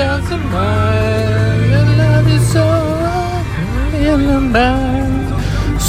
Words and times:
doesn't 0.00 0.44
mind. 0.52 1.72
I 1.72 1.82
love 2.00 2.28
you 2.28 2.40
so. 2.52 2.80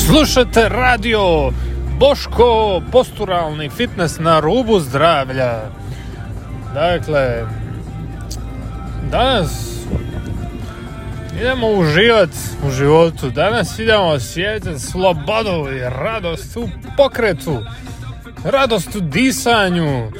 Slušate 0.05 0.69
radio 0.69 1.51
Boško, 1.99 2.81
posturalni 2.91 3.69
fitness 3.69 4.19
na 4.19 4.39
rubu 4.39 4.79
zdravlja. 4.79 5.61
Dakle, 6.73 7.45
danas 9.11 9.71
idemo 11.41 11.67
uživati 11.67 12.37
u 12.67 12.71
životu. 12.71 13.29
Danas 13.29 13.79
idemo 13.79 14.05
osjećati 14.05 14.79
slobodu 14.79 15.71
i 15.75 15.79
radost 15.79 16.57
u 16.57 16.69
pokretu. 16.97 17.63
Radost 18.43 18.95
u 18.95 18.99
disanju. 18.99 20.11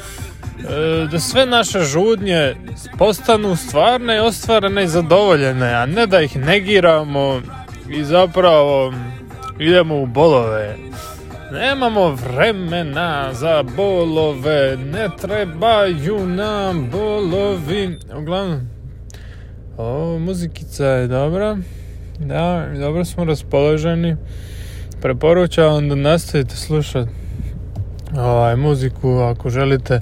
E, 0.70 1.06
da 1.10 1.18
sve 1.20 1.46
naše 1.46 1.80
žudnje 1.80 2.54
postanu 2.98 3.56
stvarne, 3.56 4.20
ostvarene 4.20 4.84
i 4.84 4.88
zadovoljene, 4.88 5.74
a 5.74 5.86
ne 5.86 6.06
da 6.06 6.20
ih 6.20 6.36
negiramo 6.36 7.40
i 7.90 8.04
zapravo 8.04 8.92
idemo 9.58 10.02
u 10.02 10.06
bolove. 10.06 10.76
Nemamo 11.52 12.10
vremena 12.10 13.34
za 13.34 13.64
bolove, 13.76 14.76
ne 14.76 15.08
trebaju 15.20 16.26
nam 16.26 16.90
bolovi. 16.90 17.98
Uglavnom, 18.18 18.60
o, 19.76 20.18
muzikica 20.18 20.86
je 20.86 21.06
dobra. 21.06 21.56
Da, 22.18 22.66
dobro 22.80 23.04
smo 23.04 23.24
raspoloženi. 23.24 24.16
Preporučavam 25.00 25.88
da 25.88 25.94
nastavite 25.94 26.56
slušati 26.56 27.10
ovaj, 28.18 28.56
muziku 28.56 29.18
ako 29.18 29.50
želite 29.50 30.00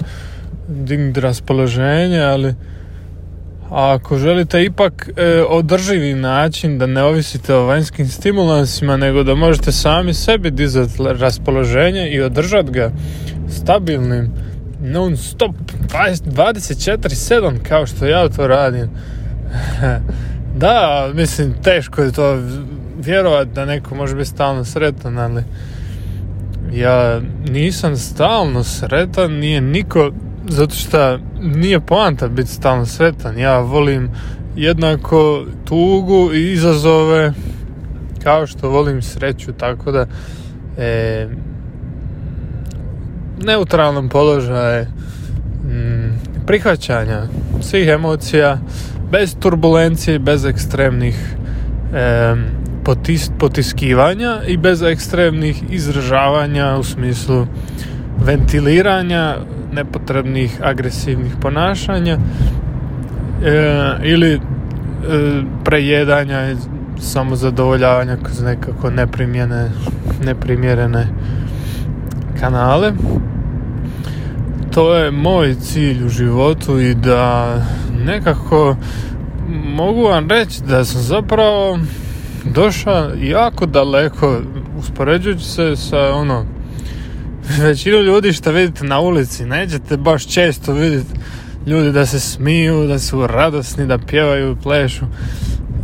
dignuti 0.71 1.21
raspoloženje, 1.21 2.19
ali 2.19 2.55
ako 3.71 4.17
želite 4.17 4.63
ipak 4.63 5.09
e, 5.17 5.43
održivi 5.49 6.13
način 6.13 6.77
da 6.77 6.85
ne 6.85 7.03
ovisite 7.03 7.55
o 7.55 7.65
vanjskim 7.65 8.07
stimulansima 8.07 8.97
nego 8.97 9.23
da 9.23 9.35
možete 9.35 9.71
sami 9.71 10.13
sebi 10.13 10.51
dizati 10.51 10.93
raspoloženje 10.99 12.09
i 12.09 12.21
održati 12.21 12.71
ga 12.71 12.91
stabilnim 13.49 14.31
non 14.81 15.17
stop 15.17 15.55
24-7 16.25 17.59
kao 17.69 17.85
što 17.85 18.05
ja 18.05 18.29
to 18.29 18.47
radim. 18.47 18.89
Da, 20.55 21.09
mislim 21.13 21.53
teško 21.63 22.01
je 22.01 22.11
to 22.11 22.39
vjerovati 22.99 23.51
da 23.51 23.65
neko 23.65 23.95
može 23.95 24.15
biti 24.15 24.29
stalno 24.29 24.65
sretan 24.65 25.17
ali 25.17 25.43
ja 26.73 27.21
nisam 27.49 27.97
stalno 27.97 28.63
sretan 28.63 29.31
nije 29.31 29.61
niko 29.61 30.11
zato 30.47 30.75
što 30.75 31.19
nije 31.41 31.79
poanta 31.79 32.27
biti 32.27 32.49
stalno 32.49 32.85
sretan. 32.85 33.37
Ja 33.37 33.59
volim 33.59 34.09
jednako 34.55 35.45
tugu 35.65 36.33
i 36.33 36.51
izazove 36.51 37.33
kao 38.23 38.47
što 38.47 38.69
volim 38.69 39.01
sreću, 39.01 39.53
tako 39.53 39.91
da 39.91 40.05
e, 40.77 41.27
neutralnom 43.45 44.09
položaju 44.09 44.85
mm, 44.85 46.45
prihvaćanja 46.47 47.27
svih 47.61 47.87
emocija 47.87 48.57
bez 49.11 49.35
turbulencije, 49.39 50.19
bez 50.19 50.45
ekstremnih 50.45 51.35
e, 51.95 52.35
potis, 52.83 53.29
potiskivanja 53.39 54.41
i 54.47 54.57
bez 54.57 54.81
ekstremnih 54.81 55.63
izražavanja 55.69 56.77
u 56.79 56.83
smislu 56.83 57.47
ventiliranja 58.25 59.37
nepotrebnih 59.71 60.59
agresivnih 60.63 61.33
ponašanja 61.41 62.17
e, 63.45 63.97
ili 64.03 64.33
e, 64.33 64.39
prejedanja 65.63 66.51
i 66.51 66.55
samozadovoljavanja 66.99 68.17
kroz 68.23 68.41
nekako 68.41 68.89
neprimjene, 68.89 69.71
neprimjerene 70.25 71.07
kanale. 72.39 72.93
To 74.73 74.95
je 74.95 75.11
moj 75.11 75.55
cilj 75.55 76.05
u 76.05 76.09
životu 76.09 76.79
i 76.79 76.95
da 76.95 77.55
nekako 78.05 78.75
mogu 79.65 80.01
vam 80.01 80.29
reći 80.29 80.63
da 80.63 80.85
sam 80.85 81.01
zapravo 81.01 81.79
došao 82.45 83.09
jako 83.21 83.65
daleko 83.65 84.39
uspoređujući 84.77 85.45
se 85.45 85.75
sa 85.75 86.13
ono 86.13 86.45
većinu 87.67 87.97
ljudi 87.97 88.33
što 88.33 88.51
vidite 88.51 88.83
na 88.83 88.99
ulici 88.99 89.45
nećete 89.45 89.97
baš 89.97 90.27
često 90.27 90.73
vidjeti 90.73 91.13
ljudi 91.67 91.91
da 91.91 92.05
se 92.05 92.19
smiju, 92.19 92.87
da 92.87 92.99
su 92.99 93.27
radosni, 93.27 93.85
da 93.85 93.97
pjevaju, 93.97 94.57
plešu. 94.63 95.05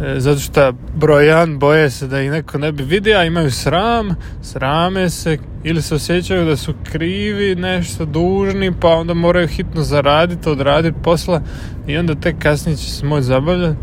E, 0.01 0.19
zato 0.19 0.39
što 0.39 0.73
broj 0.95 1.27
jedan 1.27 1.59
boje 1.59 1.89
se 1.89 2.07
da 2.07 2.21
ih 2.21 2.31
neko 2.31 2.57
ne 2.57 2.71
bi 2.71 2.83
vidio, 2.83 3.17
a 3.17 3.23
imaju 3.23 3.51
sram, 3.51 4.15
srame 4.41 5.09
se 5.09 5.37
ili 5.63 5.81
se 5.81 5.95
osjećaju 5.95 6.45
da 6.45 6.55
su 6.55 6.73
krivi, 6.91 7.55
nešto 7.55 8.05
dužni, 8.05 8.73
pa 8.81 8.87
onda 8.87 9.13
moraju 9.13 9.47
hitno 9.47 9.81
zaraditi, 9.81 10.49
odraditi 10.49 10.97
posla 11.03 11.41
i 11.87 11.97
onda 11.97 12.15
tek 12.15 12.35
kasnije 12.39 12.77
će 12.77 12.91
se 12.91 13.05
moći 13.05 13.23
zabavljati 13.23 13.77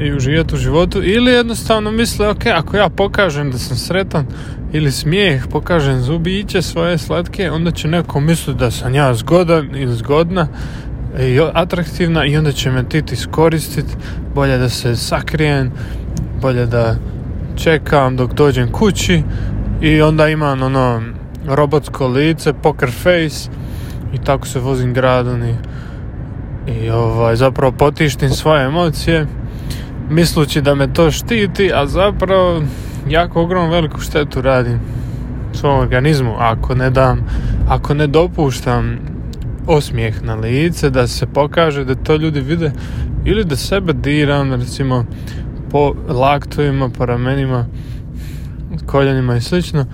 i 0.00 0.12
uživati 0.12 0.54
u 0.54 0.58
životu 0.58 1.02
ili 1.02 1.32
jednostavno 1.32 1.90
misle 1.90 2.28
ok, 2.28 2.46
ako 2.46 2.76
ja 2.76 2.88
pokažem 2.88 3.50
da 3.50 3.58
sam 3.58 3.76
sretan 3.76 4.26
ili 4.72 4.92
smijeh, 4.92 5.46
pokažem 5.50 6.00
zubiće 6.00 6.62
svoje 6.62 6.98
slatke, 6.98 7.50
onda 7.50 7.70
će 7.70 7.88
neko 7.88 8.20
misliti 8.20 8.58
da 8.58 8.70
sam 8.70 8.94
ja 8.94 9.14
zgodan 9.14 9.76
ili 9.76 9.94
zgodna 9.94 10.48
i 11.20 11.40
atraktivna 11.52 12.26
i 12.26 12.36
onda 12.36 12.52
će 12.52 12.70
me 12.70 12.88
tit 12.88 13.12
iskoristiti, 13.12 13.94
bolje 14.34 14.58
da 14.58 14.68
se 14.68 14.96
sakrijem, 14.96 15.72
bolje 16.40 16.66
da 16.66 16.96
čekam 17.56 18.16
dok 18.16 18.34
dođem 18.34 18.72
kući 18.72 19.22
i 19.80 20.02
onda 20.02 20.28
imam 20.28 20.62
ono 20.62 21.02
robotsko 21.46 22.08
lice, 22.08 22.52
poker 22.52 22.90
face 22.90 23.50
i 24.14 24.18
tako 24.18 24.46
se 24.46 24.60
vozim 24.60 24.94
gradom 24.94 25.42
i, 25.42 25.54
i 26.72 26.90
ovaj, 26.90 27.36
zapravo 27.36 27.72
potištim 27.72 28.30
svoje 28.30 28.64
emocije 28.64 29.26
mislući 30.10 30.60
da 30.60 30.74
me 30.74 30.92
to 30.92 31.10
štiti, 31.10 31.70
a 31.74 31.86
zapravo 31.86 32.62
jako 33.08 33.42
ogromnu 33.42 33.70
veliku 33.70 34.00
štetu 34.00 34.42
radim 34.42 34.80
svom 35.52 35.80
organizmu 35.80 36.34
ako 36.38 36.74
ne 36.74 36.90
dam, 36.90 37.26
ako 37.68 37.94
ne 37.94 38.06
dopuštam 38.06 38.98
osmijeh 39.66 40.22
na 40.22 40.34
lice, 40.34 40.90
da 40.90 41.06
se 41.06 41.26
pokaže 41.26 41.84
da 41.84 41.94
to 41.94 42.16
ljudi 42.16 42.40
vide 42.40 42.72
ili 43.24 43.44
da 43.44 43.56
sebe 43.56 43.92
diram 43.92 44.52
recimo 44.52 45.04
po 45.70 45.94
laktovima, 46.08 46.88
po 46.88 47.06
ramenima, 47.06 47.66
koljenima 48.86 49.36
i 49.36 49.40
slično 49.40 49.86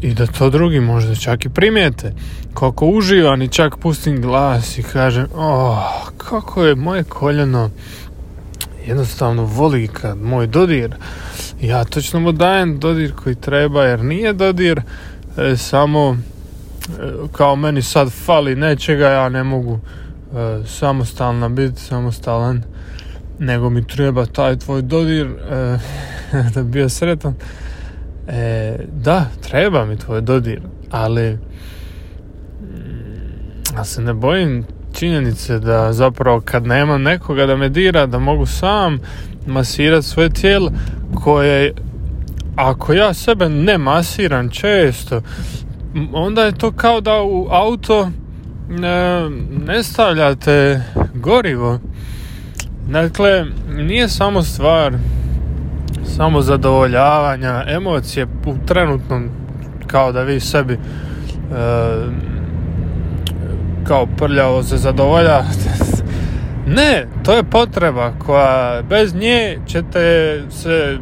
i 0.00 0.14
da 0.14 0.26
to 0.26 0.50
drugi 0.50 0.80
možda 0.80 1.14
čak 1.14 1.44
i 1.44 1.48
primijete. 1.48 2.12
Kako 2.54 2.86
uživam 2.86 3.42
i 3.42 3.48
čak 3.48 3.76
pustim 3.76 4.20
glas 4.20 4.78
i 4.78 4.82
kažem, 4.82 5.26
oh, 5.34 6.08
kako 6.16 6.64
je 6.64 6.74
moje 6.74 7.04
koljeno 7.04 7.70
jednostavno 8.86 9.44
voli 9.44 9.88
kad 9.88 10.18
moj 10.18 10.46
dodir. 10.46 10.94
Ja 11.60 11.84
točno 11.84 12.20
mu 12.20 12.32
dajem 12.32 12.78
dodir 12.78 13.12
koji 13.14 13.34
treba 13.34 13.84
jer 13.84 14.04
nije 14.04 14.32
dodir 14.32 14.80
e, 15.36 15.56
samo 15.56 16.16
e, 16.16 16.16
kao 17.32 17.56
meni 17.56 17.82
sad 17.82 18.12
fali 18.12 18.56
nečega 18.56 19.08
ja 19.08 19.28
ne 19.28 19.44
mogu 19.44 19.78
e, 20.34 20.66
samostalna 20.66 21.48
biti 21.48 21.80
samostalan 21.80 22.62
nego 23.38 23.70
mi 23.70 23.86
treba 23.86 24.26
taj 24.26 24.58
tvoj 24.58 24.82
dodir 24.82 25.26
e, 25.26 25.78
da 26.54 26.62
bi 26.62 26.70
bio 26.70 26.88
sretan. 26.88 27.34
E, 28.28 28.76
da 28.92 29.26
treba 29.40 29.84
mi 29.84 29.98
tvoj 29.98 30.20
dodir 30.20 30.60
ali 30.90 31.32
mm, 31.32 31.38
ja 33.76 33.84
se 33.84 34.02
ne 34.02 34.14
bojim 34.14 34.64
činjenice 34.98 35.58
da 35.58 35.92
zapravo 35.92 36.40
kad 36.40 36.66
nema 36.66 36.98
nekoga 36.98 37.46
da 37.46 37.56
me 37.56 37.68
dira, 37.68 38.06
da 38.06 38.18
mogu 38.18 38.46
sam 38.46 38.98
masirati 39.46 40.06
svoje 40.06 40.30
tijelo 40.30 40.72
koje 41.14 41.74
ako 42.56 42.92
ja 42.92 43.14
sebe 43.14 43.48
ne 43.48 43.78
masiram 43.78 44.50
često 44.50 45.22
onda 46.12 46.44
je 46.44 46.52
to 46.52 46.72
kao 46.72 47.00
da 47.00 47.22
u 47.22 47.48
auto 47.50 48.10
ne, 48.68 49.30
ne 49.66 49.82
stavljate 49.82 50.82
gorivo. 51.14 51.78
Dakle 52.88 53.44
nije 53.76 54.08
samo 54.08 54.42
stvar 54.42 54.94
samo 56.04 56.40
zadovoljavanja 56.40 57.64
emocije 57.68 58.26
u 58.46 58.54
trenutnom 58.66 59.28
kao 59.86 60.12
da 60.12 60.22
vi 60.22 60.40
sebi 60.40 60.72
e, 60.72 60.78
kao 63.88 64.06
prljavo 64.06 64.62
se 64.62 64.76
zadovoljavate. 64.76 65.70
Ne, 66.66 67.06
to 67.24 67.32
je 67.32 67.44
potreba 67.44 68.12
koja 68.26 68.82
bez 68.88 69.14
nje 69.14 69.58
ćete 69.66 70.42
se 70.50 70.98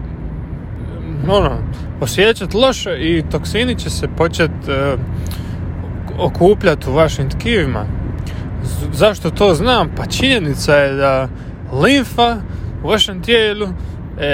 ono, 1.29 1.59
osjećati 2.01 2.57
loše 2.57 2.97
i 3.01 3.23
toksini 3.31 3.79
će 3.79 3.91
se 3.91 4.09
početi 4.17 4.71
uh, 4.71 5.01
okupljati 6.19 6.91
u 6.91 6.93
vašim 6.93 7.31
tkivima. 7.31 7.85
Zašto 8.93 9.31
to 9.31 9.55
znam? 9.55 9.91
Pa 9.97 10.07
činjenica 10.07 10.75
je 10.75 10.95
da 10.95 11.29
limfa 11.83 12.37
u 12.85 12.89
vašem 12.89 13.23
tijelu 13.23 13.69
e, 14.21 14.27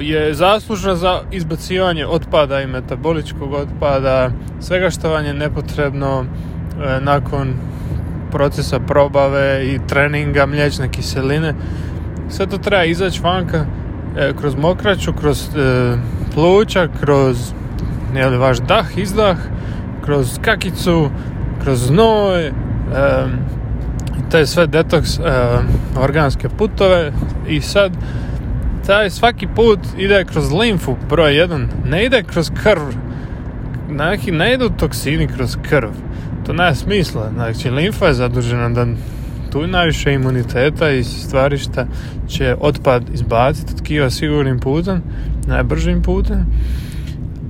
je 0.00 0.34
zaslužna 0.34 0.94
za 0.94 1.20
izbacivanje 1.32 2.06
otpada 2.06 2.60
i 2.60 2.66
metaboličkog 2.66 3.52
otpada, 3.52 4.30
svega 4.60 4.90
što 4.90 5.10
vam 5.10 5.24
je 5.24 5.34
nepotrebno 5.34 6.24
e, 6.24 6.26
nakon 7.00 7.54
procesa 8.32 8.80
probave 8.80 9.66
i 9.66 9.80
treninga 9.88 10.46
mliječne 10.46 10.88
kiseline. 10.88 11.54
Sve 12.28 12.46
to 12.46 12.58
treba 12.58 12.84
izaći 12.84 13.20
vanka 13.22 13.64
e, 14.16 14.32
kroz 14.40 14.56
mokraću, 14.56 15.12
kroz 15.12 15.56
e, 15.56 15.96
pluća, 16.34 16.88
kroz 17.00 17.52
li 18.30 18.36
vaš 18.36 18.58
dah, 18.58 18.98
izdah, 18.98 19.36
kroz 20.04 20.38
kakicu, 20.44 21.10
kroz 21.62 21.86
znoj, 21.86 22.46
e, 22.46 22.52
te 24.30 24.46
sve 24.46 24.66
detoks 24.66 25.18
e, 25.18 25.22
organske 25.96 26.48
putove. 26.48 27.12
I 27.48 27.60
sad 27.60 27.92
taj 28.86 29.10
svaki 29.10 29.46
put 29.56 29.78
ide 29.98 30.24
kroz 30.24 30.52
limfu 30.52 30.96
broj 31.08 31.36
jedan, 31.36 31.68
ne 31.84 32.04
ide 32.04 32.22
kroz 32.22 32.50
krv. 32.62 32.82
Ne 34.30 34.54
idu 34.54 34.70
toksini 34.78 35.28
kroz 35.28 35.56
krv 35.68 35.90
to 36.46 36.52
nema 36.52 36.74
smisla 36.74 37.30
znači 37.34 37.70
limfa 37.70 38.06
je 38.06 38.14
zadužena 38.14 38.68
da 38.68 38.86
tu 39.52 39.66
najviše 39.66 40.12
imuniteta 40.12 40.90
i 40.90 41.04
stvari 41.04 41.58
šta 41.58 41.86
će 42.28 42.56
otpad 42.60 43.02
izbaciti 43.14 43.72
od 43.74 43.82
kiva 43.82 44.10
sigurnim 44.10 44.60
putem 44.60 45.02
najbržim 45.46 46.02
putem 46.02 46.46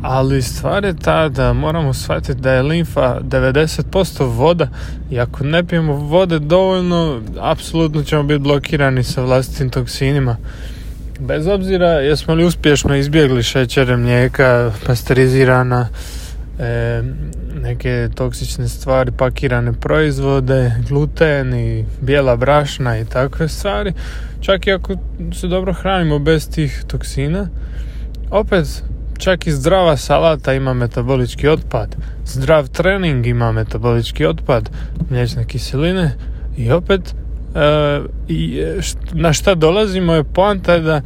ali 0.02 0.42
stvar 0.42 0.84
je 0.84 0.96
ta 0.96 1.28
da 1.28 1.52
moramo 1.52 1.94
shvatiti 1.94 2.40
da 2.40 2.52
je 2.52 2.62
limfa 2.62 3.20
90% 3.20 4.36
voda 4.36 4.68
i 5.10 5.18
ako 5.20 5.44
ne 5.44 5.64
pijemo 5.64 5.92
vode 5.92 6.38
dovoljno, 6.38 7.20
apsolutno 7.40 8.02
ćemo 8.02 8.22
biti 8.22 8.38
blokirani 8.38 9.04
sa 9.04 9.22
vlastitim 9.22 9.70
toksinima. 9.70 10.36
Bez 11.18 11.46
obzira 11.46 11.86
jesmo 11.86 12.34
li 12.34 12.44
uspješno 12.44 12.96
izbjegli 12.96 13.42
šećere, 13.42 13.96
mlijeka, 13.96 14.72
pasterizirana, 14.86 15.88
e, 16.58 17.02
neke 17.62 18.08
toksične 18.14 18.69
stvari, 18.69 19.12
pakirane 19.12 19.72
proizvode, 19.72 20.72
gluten 20.88 21.54
i 21.54 21.84
bijela 22.00 22.37
brašna 22.37 22.99
i 22.99 23.04
takve 23.04 23.49
stvari, 23.49 23.93
čak 24.40 24.66
i 24.66 24.72
ako 24.72 24.96
se 25.34 25.49
dobro 25.49 25.72
hranimo 25.72 26.19
bez 26.19 26.50
tih 26.50 26.84
toksina, 26.88 27.49
opet 28.31 28.82
Čak 29.22 29.46
i 29.46 29.52
zdrava 29.52 29.96
salata 29.96 30.54
ima 30.54 30.75
metabolički 30.75 31.49
otpad. 31.49 31.96
Zdrav 32.26 32.69
trening 32.69 33.26
ima 33.26 33.52
metabolički 33.52 34.26
otpad. 34.26 34.70
Mliječne 35.10 35.44
kiseline. 35.44 36.10
I 36.56 36.70
opet 36.70 37.00
e, 37.55 38.00
i 38.28 38.62
na 39.12 39.32
šta 39.32 39.55
dolazimo 39.55 40.14
je 40.14 40.25
poanta 40.25 40.78
da 40.78 41.00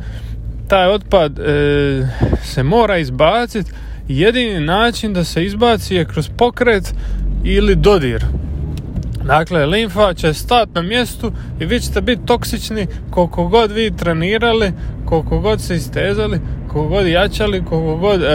taj 0.69 0.89
otpad 0.89 1.39
e, 1.39 2.09
se 2.43 2.63
mora 2.63 2.99
izbaciti. 2.99 3.73
Jedini 4.09 4.61
način 4.61 5.13
da 5.13 5.25
se 5.25 5.45
izbaci 5.45 5.95
je 5.95 6.05
kroz 6.05 6.29
pokret 6.37 6.95
ili 7.45 7.75
dodir. 7.75 8.25
Dakle, 9.25 9.67
limfa 9.67 10.15
će 10.15 10.35
stati 10.35 10.71
na 10.75 10.83
mjestu 10.83 11.33
i 11.61 11.67
vi 11.67 11.81
ćete 11.81 12.01
biti 12.01 12.27
toksični 12.27 12.87
koliko 13.11 13.49
god 13.49 13.73
vi 13.73 13.97
trenirali, 13.97 14.73
koliko 15.05 15.41
god 15.41 15.61
se 15.61 15.77
istezali, 15.77 16.41
koliko 16.69 16.89
god 16.89 17.07
jačali, 17.07 17.65
koliko 17.65 17.97
god 17.97 18.23
e, 18.23 18.29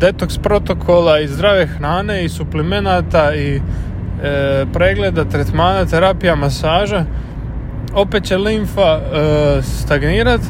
detoks 0.00 0.38
protokola 0.38 1.20
i 1.20 1.28
zdrave 1.28 1.66
hrane 1.66 2.24
i 2.24 2.28
suplemenata 2.28 3.34
i 3.34 3.60
e, 4.22 4.64
pregleda, 4.72 5.24
tretmana, 5.24 5.86
terapija, 5.86 6.34
masaža, 6.36 7.04
opet 7.94 8.24
će 8.24 8.36
limfa 8.36 9.00
e, 9.00 9.62
stagnirat. 9.62 10.40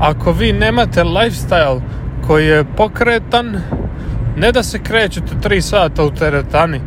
Ako 0.00 0.32
vi 0.32 0.52
nemate 0.52 1.02
lifestyle 1.04 1.80
koji 2.26 2.46
je 2.46 2.64
pokretan, 2.76 3.60
ne 4.36 4.52
da 4.52 4.62
se 4.62 4.78
krećete 4.78 5.34
3 5.42 5.60
sata 5.60 6.04
u 6.04 6.10
teretani, 6.10 6.80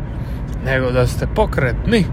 nego 0.64 0.90
da 0.90 1.06
ste 1.06 1.26
pokretni, 1.34 2.04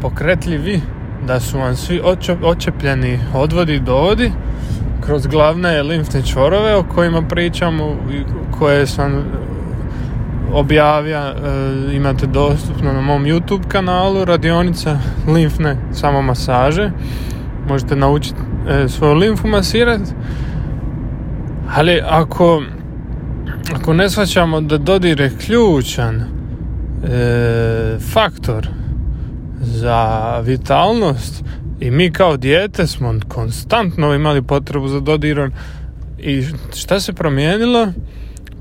pokretljivi, 0.00 0.80
da 1.26 1.40
su 1.40 1.58
vam 1.58 1.76
svi 1.76 2.00
očepljeni 2.42 3.18
odvodi 3.34 3.80
dovodi, 3.80 4.32
kroz 5.06 5.26
glavne 5.26 5.82
limfne 5.82 6.22
čvorove 6.22 6.76
o 6.76 6.82
kojima 6.82 7.22
pričamo 7.22 7.96
i 8.10 8.22
koje 8.58 8.86
sam 8.86 9.24
objavio 10.52 11.18
e, 11.18 11.32
imate 11.96 12.26
dostupno 12.26 12.92
na 12.92 13.00
mom 13.00 13.24
YouTube 13.24 13.68
kanalu 13.68 14.24
radionica 14.24 14.98
limfne 15.28 15.76
samo 15.92 16.22
masaže 16.22 16.90
možete 17.68 17.96
naučiti 17.96 18.40
e, 18.68 18.88
svoju 18.88 19.14
limfu 19.14 19.48
masirati 19.48 20.12
ali 21.76 22.00
ako 22.08 22.62
ako 23.74 23.94
ne 23.94 24.10
shvaćamo 24.10 24.60
da 24.60 24.78
dodir 24.78 25.20
je 25.20 25.36
ključan 25.46 26.20
e, 26.20 26.26
faktor 28.12 28.68
za 29.60 30.40
vitalnost 30.44 31.44
i 31.80 31.90
mi 31.90 32.12
kao 32.12 32.36
dijete 32.36 32.86
smo 32.86 33.14
konstantno 33.28 34.14
imali 34.14 34.42
potrebu 34.42 34.88
za 34.88 35.00
dodirom 35.00 35.52
i 36.18 36.44
šta 36.74 37.00
se 37.00 37.12
promijenilo? 37.12 37.88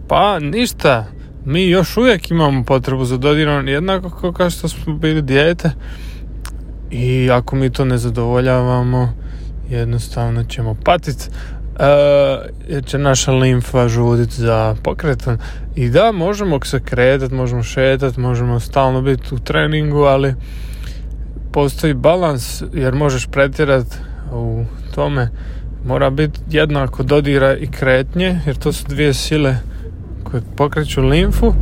Pa 0.07 0.39
ništa. 0.39 1.05
Mi 1.45 1.67
još 1.67 1.97
uvijek 1.97 2.31
imamo 2.31 2.63
potrebu 2.63 3.05
za 3.05 3.17
dodirom 3.17 3.67
jednako 3.67 4.31
kao 4.31 4.49
što 4.49 4.67
smo 4.67 4.93
bili 4.93 5.21
dijete 5.21 5.71
i 6.91 7.29
ako 7.31 7.55
mi 7.55 7.69
to 7.69 7.85
ne 7.85 7.97
zadovoljavamo 7.97 9.13
jednostavno 9.69 10.43
ćemo 10.43 10.75
patiti 10.85 11.29
jer 12.67 12.85
će 12.85 12.97
naša 12.97 13.31
limfa 13.31 13.87
žuditi 13.87 14.35
za 14.35 14.75
pokretan 14.83 15.37
i 15.75 15.89
da 15.89 16.11
možemo 16.11 16.59
se 16.63 16.79
kretati, 16.79 17.33
možemo 17.33 17.63
šetati, 17.63 18.19
možemo 18.19 18.59
stalno 18.59 19.01
biti 19.01 19.35
u 19.35 19.39
treningu 19.39 19.99
ali 19.99 20.33
postoji 21.51 21.93
balans 21.93 22.63
jer 22.73 22.95
možeš 22.95 23.27
pretjerati 23.27 23.95
u 24.33 24.63
tome. 24.95 25.29
Mora 25.85 26.09
biti 26.09 26.39
jednako 26.49 27.03
dodira 27.03 27.55
i 27.55 27.67
kretnje 27.67 28.39
jer 28.45 28.55
to 28.55 28.73
su 28.73 28.85
dvije 28.87 29.13
sile 29.13 29.55
koje 30.23 30.41
pokreću 30.55 31.01
limfu. 31.01 31.53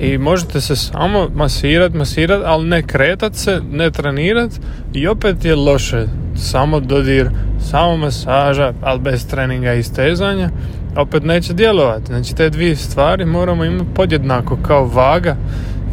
I 0.00 0.18
možete 0.18 0.60
se 0.60 0.76
samo 0.76 1.28
masirat, 1.34 1.94
masirat, 1.94 2.42
ali 2.44 2.68
ne 2.68 2.82
kretat 2.82 3.34
se, 3.34 3.60
ne 3.70 3.90
trenirat 3.90 4.50
i 4.92 5.06
opet 5.08 5.44
je 5.44 5.56
loše 5.56 6.06
samo 6.36 6.80
dodir, 6.80 7.30
samo 7.60 7.96
masaža, 7.96 8.72
ali 8.82 9.00
bez 9.00 9.26
treninga 9.26 9.74
i 9.74 9.82
stezanja 9.82 10.50
opet 10.96 11.24
neće 11.24 11.52
djelovati. 11.52 12.06
Znači 12.06 12.34
te 12.34 12.50
dvije 12.50 12.76
stvari 12.76 13.24
moramo 13.24 13.64
imati 13.64 13.94
podjednako 13.94 14.58
kao 14.62 14.86
vaga 14.86 15.36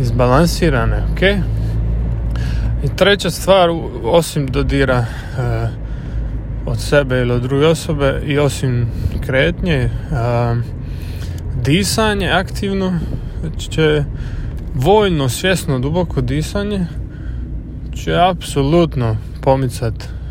izbalansirane, 0.02 1.04
ok? 1.12 1.22
I 2.84 2.96
treća 2.96 3.30
stvar, 3.30 3.70
osim 4.04 4.48
dodira 4.48 4.98
e, 4.98 5.06
od 6.66 6.80
sebe 6.80 7.20
ili 7.20 7.32
od 7.32 7.42
druge 7.42 7.68
osobe 7.68 8.22
i 8.26 8.40
osim 8.40 8.88
kretnje, 9.26 9.76
e, 9.76 9.90
disanje 11.64 12.30
aktivno 12.30 13.00
će 13.58 14.04
voljno, 14.76 15.30
svjesno, 15.30 15.80
duboko 15.80 16.22
disanje 16.22 16.86
će 17.96 18.16
apsolutno 18.30 19.18
pomicat 19.42 20.04
e, 20.04 20.23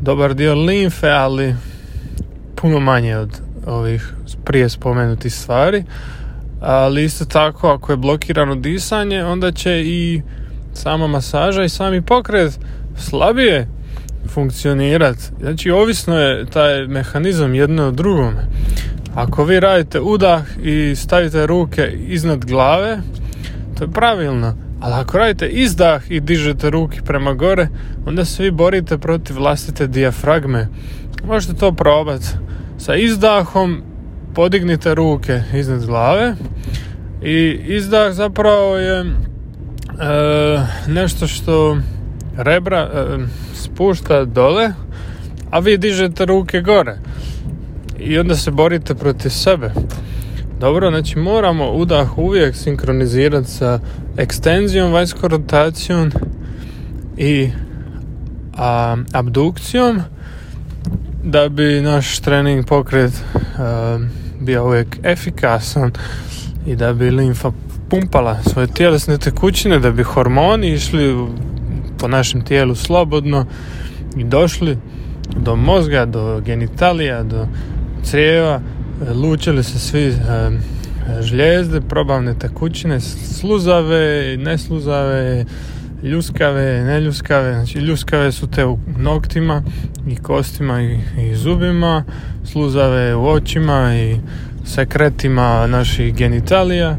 dobar 0.00 0.34
dio 0.34 0.54
limfe, 0.54 1.08
ali 1.08 1.54
puno 2.54 2.80
manje 2.80 3.16
od 3.16 3.40
ovih 3.66 4.14
prije 4.44 4.68
spomenutih 4.68 5.34
stvari. 5.34 5.84
Ali 6.60 7.04
isto 7.04 7.24
tako, 7.24 7.68
ako 7.68 7.92
je 7.92 7.96
blokirano 7.96 8.54
disanje, 8.54 9.24
onda 9.24 9.52
će 9.52 9.82
i 9.84 10.22
sama 10.72 11.06
masaža 11.06 11.64
i 11.64 11.68
sami 11.68 12.02
pokret 12.02 12.58
slabije 12.98 13.68
funkcionirat. 14.28 15.16
Znači, 15.40 15.70
ovisno 15.70 16.18
je 16.18 16.46
taj 16.46 16.86
mehanizam 16.86 17.54
jedno 17.54 17.86
od 17.86 17.94
drugome. 17.94 18.46
Ako 19.14 19.44
vi 19.44 19.60
radite 19.60 20.00
udah 20.00 20.42
i 20.62 20.96
stavite 20.96 21.46
ruke 21.46 21.92
iznad 22.08 22.44
glave, 22.44 22.98
to 23.78 23.84
je 23.84 23.90
pravilno. 23.90 24.69
Ali 24.80 24.94
ako 24.94 25.18
radite 25.18 25.46
izdah 25.46 26.10
i 26.10 26.20
dižete 26.20 26.70
ruke 26.70 27.00
prema 27.02 27.34
gore, 27.34 27.68
onda 28.06 28.24
se 28.24 28.42
vi 28.42 28.50
borite 28.50 28.98
protiv 28.98 29.36
vlastite 29.36 29.86
dijafragme. 29.86 30.68
Možete 31.24 31.54
to 31.54 31.72
probati. 31.72 32.26
Sa 32.78 32.96
izdahom 32.96 33.82
podignite 34.34 34.94
ruke 34.94 35.42
iznad 35.54 35.86
glave 35.86 36.34
i 37.22 37.60
izdah 37.64 38.12
zapravo 38.12 38.76
je 38.76 39.00
e, 39.00 39.06
nešto 40.86 41.26
što 41.26 41.78
rebra 42.36 42.78
e, 42.78 43.18
spušta 43.54 44.24
dole, 44.24 44.72
a 45.50 45.58
vi 45.58 45.78
dižete 45.78 46.24
ruke 46.24 46.60
gore. 46.60 46.98
I 47.98 48.18
onda 48.18 48.36
se 48.36 48.50
borite 48.50 48.94
protiv 48.94 49.30
sebe. 49.30 49.72
Dobro, 50.60 50.90
znači 50.90 51.18
moramo 51.18 51.72
udah 51.72 52.18
uvijek 52.18 52.56
sinkronizirati 52.56 53.50
sa 53.50 53.80
ekstenzijom, 54.16 54.92
vanjskom 54.92 55.30
rotacijom 55.30 56.10
i 57.16 57.50
a, 58.56 58.96
abdukcijom 59.12 60.00
da 61.24 61.48
bi 61.48 61.80
naš 61.80 62.20
trening 62.20 62.66
pokret 62.66 63.12
bio 64.40 64.64
uvijek 64.64 64.98
efikasan 65.02 65.92
i 66.66 66.76
da 66.76 66.92
bi 66.92 67.10
limfa 67.10 67.50
pumpala 67.90 68.42
svoje 68.42 68.66
tjelesne 68.66 69.18
tekućine, 69.18 69.78
da 69.78 69.90
bi 69.90 70.02
hormoni 70.02 70.72
išli 70.72 71.26
po 71.98 72.08
našem 72.08 72.44
tijelu 72.44 72.74
slobodno 72.74 73.46
i 74.16 74.24
došli 74.24 74.78
do 75.36 75.56
mozga, 75.56 76.04
do 76.06 76.40
genitalija, 76.40 77.22
do 77.22 77.46
crijeva, 78.02 78.60
lučili 79.14 79.62
se 79.64 79.78
svi 79.78 80.14
žljezde, 81.20 81.80
probavne 81.80 82.34
tekućine, 82.34 83.00
sluzave, 83.00 84.36
nesluzave, 84.36 85.44
ljuskave, 86.02 86.84
neljuskave, 86.84 87.54
znači 87.54 87.78
ljuskave 87.78 88.32
su 88.32 88.46
te 88.46 88.66
u 88.66 88.78
noktima 88.96 89.62
i 90.08 90.16
kostima 90.16 90.82
i, 90.82 90.98
i 91.18 91.34
zubima, 91.34 92.04
sluzave 92.44 93.14
u 93.14 93.28
očima 93.28 93.96
i 93.96 94.16
sekretima 94.64 95.66
naših 95.66 96.14
genitalija 96.14 96.96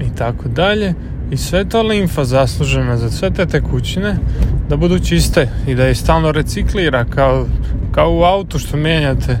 i 0.00 0.16
tako 0.16 0.48
dalje. 0.48 0.94
I 1.30 1.36
sve 1.36 1.68
to 1.68 1.82
limfa 1.82 2.24
zaslužena 2.24 2.96
za 2.96 3.10
sve 3.10 3.30
te 3.30 3.46
tekućine 3.46 4.16
da 4.68 4.76
budu 4.76 4.98
čiste 4.98 5.48
i 5.66 5.74
da 5.74 5.84
je 5.84 5.94
stalno 5.94 6.32
reciklira 6.32 7.04
kao, 7.04 7.46
kao 7.92 8.14
u 8.14 8.22
autu 8.22 8.58
što 8.58 8.76
mijenjate 8.76 9.38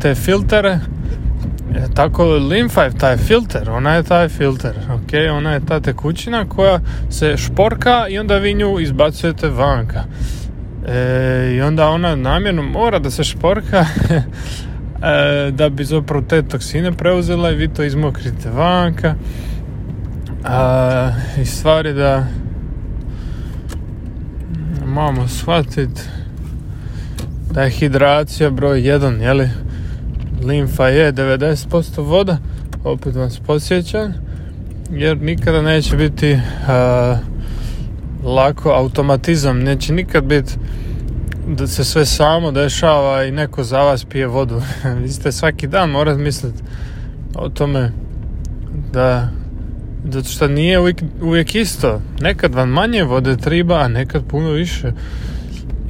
te 0.00 0.14
filtere 0.14 0.78
E, 1.74 1.88
tako 1.94 2.24
limfa 2.24 2.82
je 2.82 2.98
taj 2.98 3.16
filter, 3.16 3.70
ona 3.70 3.94
je 3.94 4.02
taj 4.02 4.28
filter, 4.28 4.74
ok, 4.90 5.36
ona 5.36 5.52
je 5.52 5.66
ta 5.66 5.80
tekućina 5.80 6.48
koja 6.48 6.80
se 7.10 7.36
šporka 7.36 8.08
i 8.08 8.18
onda 8.18 8.36
vi 8.36 8.54
nju 8.54 8.80
izbacujete 8.80 9.48
vanka. 9.48 10.04
E, 10.86 11.54
I 11.54 11.60
onda 11.60 11.88
ona 11.88 12.16
namjerno 12.16 12.62
mora 12.62 12.98
da 12.98 13.10
se 13.10 13.24
šporka 13.24 13.84
e, 15.02 15.50
da 15.50 15.68
bi 15.68 15.84
zapravo 15.84 16.24
te 16.28 16.42
toksine 16.42 16.92
preuzela 16.92 17.50
i 17.50 17.54
vi 17.54 17.68
to 17.68 17.82
izmokrite 17.82 18.50
vanka. 18.50 19.14
A, 20.44 21.10
I 21.42 21.44
stvari 21.44 21.92
da 21.92 22.26
moramo 24.86 25.28
shvatiti 25.28 26.00
da 27.52 27.62
je 27.62 27.70
hidracija 27.70 28.50
broj 28.50 28.80
1, 28.80 29.20
jeli? 29.20 29.48
limfa 30.44 30.88
je 30.88 31.12
90% 31.12 32.02
voda, 32.02 32.38
opet 32.84 33.14
vas 33.14 33.40
podsjećam, 33.46 34.14
jer 34.90 35.22
nikada 35.22 35.62
neće 35.62 35.96
biti 35.96 36.38
lako 38.24 38.70
automatizam, 38.70 39.58
neće 39.58 39.92
nikad 39.92 40.24
biti 40.24 40.52
da 41.48 41.66
se 41.66 41.84
sve 41.84 42.06
samo 42.06 42.50
dešava 42.50 43.24
i 43.24 43.30
neko 43.30 43.64
za 43.64 43.78
vas 43.78 44.04
pije 44.04 44.26
vodu. 44.26 44.62
Vi 45.02 45.08
ste 45.08 45.32
svaki 45.32 45.66
dan 45.66 45.90
morate 45.90 46.22
misliti 46.22 46.62
o 47.34 47.48
tome 47.48 47.92
da 48.92 49.28
zato 50.12 50.28
što 50.28 50.48
nije 50.48 50.78
uvijek, 50.78 51.02
uvijek 51.22 51.54
isto. 51.54 52.00
Nekad 52.20 52.54
vam 52.54 52.68
manje 52.68 53.02
vode 53.02 53.36
triba, 53.36 53.74
a 53.74 53.88
nekad 53.88 54.24
puno 54.26 54.50
više. 54.50 54.92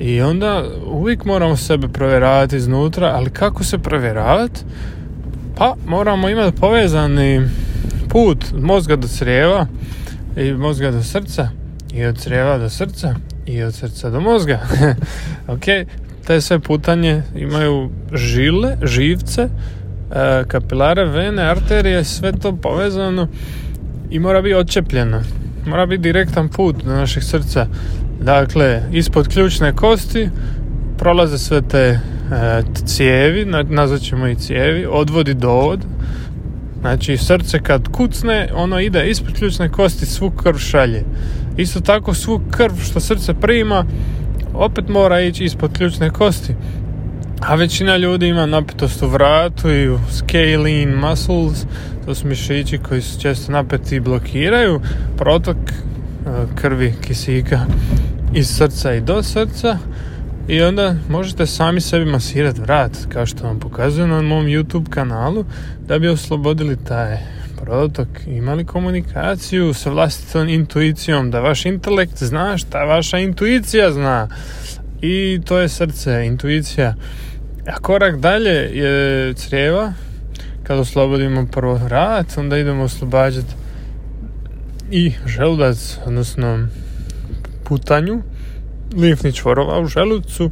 I 0.03 0.21
onda 0.21 0.65
uvijek 0.87 1.25
moramo 1.25 1.57
sebe 1.57 1.89
provjeravati 1.89 2.57
iznutra, 2.57 3.13
ali 3.15 3.31
kako 3.31 3.65
se 3.65 3.79
provjeravati? 3.79 4.61
Pa 5.57 5.75
moramo 5.87 6.29
imati 6.29 6.61
povezani 6.61 7.49
put 8.09 8.45
mozga 8.53 8.97
do 8.97 9.09
crijeva 9.09 9.67
i 10.37 10.53
mozga 10.53 10.91
do 10.91 11.03
srca 11.03 11.49
i 11.93 12.05
od 12.05 12.19
crijeva 12.19 12.59
do 12.59 12.69
srca 12.69 13.15
i 13.47 13.63
od 13.63 13.75
srca 13.75 14.11
do 14.11 14.21
mozga. 14.21 14.61
ok, 15.55 15.65
te 16.27 16.41
sve 16.41 16.59
putanje 16.59 17.23
imaju 17.37 17.91
žile, 18.13 18.77
živce, 18.83 19.43
e, 19.43 20.45
kapilare, 20.49 21.05
vene, 21.05 21.43
arterije, 21.43 22.05
sve 22.05 22.33
to 22.33 22.57
povezano 22.57 23.29
i 24.11 24.19
mora 24.19 24.43
biti 24.43 24.55
odčepljeno. 24.55 25.23
Mora 25.67 25.87
biti 25.87 26.03
direktan 26.03 26.49
put 26.49 26.85
do 26.85 26.93
našeg 26.93 27.23
srca. 27.23 27.67
Dakle, 28.23 28.83
ispod 28.93 29.29
ključne 29.29 29.73
kosti 29.73 30.29
prolaze 30.99 31.39
sve 31.39 31.63
te 31.63 31.79
e, 31.79 31.99
cijevi, 32.85 33.45
nazvat 33.65 34.01
ćemo 34.01 34.29
i 34.29 34.35
cijevi, 34.35 34.87
odvodi 34.91 35.35
dovod. 35.35 35.81
Znači, 36.81 37.17
srce 37.17 37.63
kad 37.63 37.89
kucne, 37.89 38.49
ono 38.55 38.81
ide 38.81 39.11
ispod 39.11 39.35
ključne 39.35 39.69
kosti, 39.69 40.07
svu 40.07 40.31
krv 40.31 40.59
šalje. 40.59 41.05
Isto 41.57 41.81
tako, 41.81 42.15
svu 42.15 42.41
krv 42.51 42.73
što 42.85 43.01
srce 43.01 43.35
prima, 43.35 43.85
opet 44.55 44.89
mora 44.89 45.21
ići 45.21 45.45
ispod 45.45 45.73
ključne 45.77 46.11
kosti. 46.11 46.55
A 47.41 47.55
većina 47.55 47.97
ljudi 47.97 48.29
ima 48.29 48.47
napetost 48.47 49.03
u 49.03 49.07
vratu 49.07 49.71
i 49.71 49.89
u 49.89 49.99
scalene 50.11 50.97
muscles, 50.97 51.67
to 52.07 52.15
su 52.15 52.27
mišići 52.27 52.79
koji 52.79 53.03
su 53.03 53.21
često 53.21 53.53
napeti 53.53 53.97
i 53.97 54.01
blokiraju 54.01 54.81
protok 55.17 55.57
e, 55.57 55.73
krvi 56.55 56.95
kisika 57.07 57.61
iz 58.35 58.49
srca 58.49 58.95
i 58.95 59.01
do 59.01 59.23
srca. 59.23 59.79
I 60.49 60.63
onda 60.63 60.97
možete 61.09 61.47
sami 61.47 61.81
sebi 61.81 62.05
masirati 62.05 62.61
vrat 62.61 62.97
kao 63.09 63.27
što 63.27 63.45
vam 63.45 63.61
pokazujem 63.61 64.11
na 64.11 64.23
mom 64.23 64.47
YouTube 64.47 64.89
kanalu 64.91 65.45
da 65.87 65.99
bi 65.99 66.09
oslobodili 66.09 66.85
taj 66.85 67.19
protok. 67.57 68.09
Imali 68.27 68.65
komunikaciju 68.65 69.75
sa 69.75 69.91
vlastitom 69.91 70.49
intuicijom 70.49 71.31
da 71.31 71.41
vaš 71.41 71.67
intelekt 71.67 72.23
zna 72.23 72.59
šta 72.59 72.85
vaša 72.85 73.19
intuicija 73.19 73.93
zna. 73.93 74.29
I 75.03 75.41
to 75.45 75.59
je 75.59 75.69
srce, 75.69 76.27
intuicija. 76.27 76.95
A 77.67 77.79
korak 77.79 78.17
dalje 78.17 78.51
je 78.51 79.35
crijeva. 79.35 79.93
Kad 80.63 80.79
oslobodimo 80.79 81.47
prvo 81.47 81.75
vrat 81.75 82.27
onda 82.37 82.59
idemo 82.59 82.83
oslobađati 82.83 83.55
i 84.91 85.13
želudac 85.27 85.99
odnosno 86.07 86.69
putanju 87.73 88.23
limfnih 88.97 89.35
čvorova 89.35 89.81
u 89.81 89.87
želucu 89.87 90.51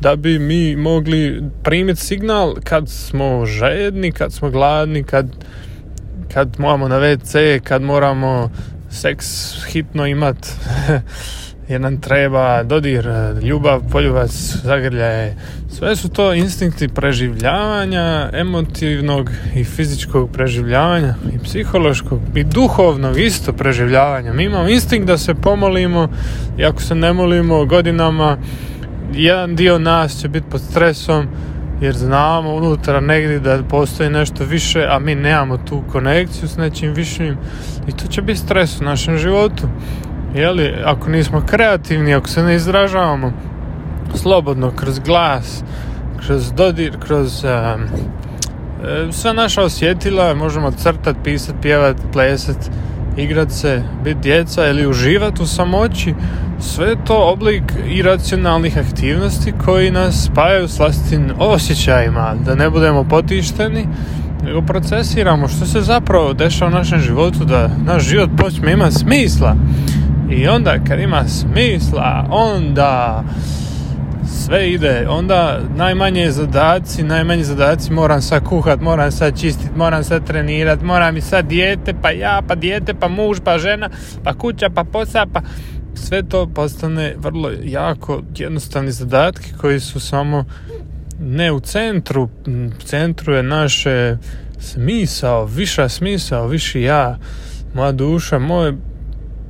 da 0.00 0.16
bi 0.16 0.38
mi 0.38 0.76
mogli 0.76 1.42
primiti 1.62 2.00
signal 2.00 2.54
kad 2.64 2.88
smo 2.88 3.46
žedni, 3.46 4.12
kad 4.12 4.32
smo 4.32 4.50
gladni, 4.50 5.04
kad, 5.04 5.26
kad 6.32 6.56
moramo 6.58 6.88
na 6.88 6.98
WC, 7.00 7.60
kad 7.60 7.82
moramo 7.82 8.50
seks 8.90 9.26
hitno 9.66 10.06
imat 10.06 10.36
jer 11.68 11.80
nam 11.80 12.00
treba 12.00 12.62
dodir, 12.62 13.08
ljubav, 13.42 13.80
poljubac, 13.92 14.30
zagrljaje. 14.64 15.36
Sve 15.78 15.96
su 15.96 16.08
to 16.08 16.34
instinkti 16.34 16.88
preživljavanja, 16.88 18.30
emotivnog 18.32 19.30
i 19.54 19.64
fizičkog 19.64 20.30
preživljavanja 20.32 21.14
i 21.34 21.38
psihološkog 21.38 22.20
i 22.34 22.44
duhovnog 22.44 23.18
isto 23.18 23.52
preživljavanja. 23.52 24.32
Mi 24.32 24.44
imamo 24.44 24.68
instinkt 24.68 25.06
da 25.06 25.18
se 25.18 25.34
pomolimo 25.34 26.08
i 26.58 26.64
ako 26.64 26.82
se 26.82 26.94
ne 26.94 27.12
molimo 27.12 27.64
godinama, 27.64 28.38
jedan 29.12 29.56
dio 29.56 29.78
nas 29.78 30.20
će 30.20 30.28
biti 30.28 30.46
pod 30.50 30.60
stresom 30.60 31.26
jer 31.80 31.94
znamo 31.94 32.54
unutra 32.54 33.00
negdje 33.00 33.40
da 33.40 33.62
postoji 33.70 34.10
nešto 34.10 34.44
više, 34.44 34.86
a 34.90 34.98
mi 34.98 35.14
nemamo 35.14 35.56
tu 35.56 35.82
konekciju 35.92 36.48
s 36.48 36.56
nečim 36.56 36.92
višim 36.92 37.36
i 37.88 37.92
to 37.92 38.06
će 38.06 38.22
biti 38.22 38.40
stres 38.40 38.80
u 38.80 38.84
našem 38.84 39.18
životu 39.18 39.68
jeli, 40.34 40.74
ako 40.84 41.10
nismo 41.10 41.42
kreativni, 41.46 42.14
ako 42.14 42.28
se 42.28 42.42
ne 42.42 42.54
izražavamo 42.54 43.32
slobodno 44.14 44.70
kroz 44.70 44.98
glas, 44.98 45.64
kroz 46.26 46.52
dodir, 46.52 46.98
kroz 47.00 47.44
um, 47.44 47.52
sva 49.12 49.32
naša 49.32 49.62
osjetila, 49.62 50.34
možemo 50.34 50.70
crtati, 50.70 51.18
pisati, 51.24 51.58
pjevati, 51.62 52.02
plesati, 52.12 52.70
igrat 53.16 53.50
se, 53.50 53.82
biti 54.04 54.20
djeca 54.20 54.66
ili 54.66 54.86
uživati 54.86 55.42
u 55.42 55.46
samoći, 55.46 56.14
sve 56.60 56.96
to 57.06 57.32
oblik 57.32 57.62
iracionalnih 57.86 58.78
aktivnosti 58.78 59.52
koji 59.64 59.90
nas 59.90 60.24
spajaju 60.24 60.68
s 60.68 60.78
vlastitim 60.78 61.32
osjećajima, 61.38 62.34
da 62.46 62.54
ne 62.54 62.70
budemo 62.70 63.04
potišteni, 63.04 63.86
nego 64.44 64.62
procesiramo 64.62 65.48
što 65.48 65.66
se 65.66 65.80
zapravo 65.80 66.32
dešava 66.32 66.70
u 66.70 66.74
našem 66.74 67.00
životu, 67.00 67.44
da 67.44 67.70
naš 67.84 68.02
život 68.02 68.30
počne 68.36 68.72
imati 68.72 68.94
smisla. 68.94 69.56
I 70.30 70.48
onda 70.48 70.78
kad 70.88 71.00
ima 71.00 71.28
smisla, 71.28 72.26
onda 72.30 73.24
sve 74.28 74.70
ide, 74.70 75.06
onda 75.08 75.60
najmanje 75.76 76.30
zadaci, 76.30 77.02
najmanje 77.02 77.44
zadaci 77.44 77.92
moram 77.92 78.22
sad 78.22 78.44
kuhat, 78.44 78.80
moram 78.80 79.12
sad 79.12 79.40
čistit, 79.40 79.70
moram 79.76 80.04
sad 80.04 80.26
trenirat, 80.26 80.82
moram 80.82 81.16
i 81.16 81.20
sad 81.20 81.46
dijete, 81.46 81.94
pa 82.02 82.10
ja, 82.10 82.42
pa 82.48 82.54
dijete, 82.54 82.94
pa 82.94 83.08
muž, 83.08 83.38
pa 83.44 83.58
žena, 83.58 83.90
pa 84.24 84.34
kuća, 84.34 84.70
pa 84.74 84.84
posao, 84.84 85.26
pa 85.32 85.40
sve 85.94 86.22
to 86.22 86.46
postane 86.46 87.14
vrlo 87.18 87.50
jako 87.62 88.22
jednostavni 88.36 88.92
zadatki 88.92 89.52
koji 89.60 89.80
su 89.80 90.00
samo 90.00 90.44
ne 91.20 91.52
u 91.52 91.60
centru, 91.60 92.28
u 92.78 92.82
centru 92.84 93.34
je 93.34 93.42
naše 93.42 94.16
smisao, 94.58 95.44
viša 95.44 95.88
smisao, 95.88 96.46
viši 96.46 96.82
ja, 96.82 97.18
moja 97.74 97.92
duša, 97.92 98.38
moje 98.38 98.74